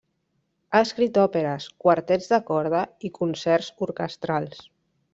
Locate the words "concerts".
3.23-3.73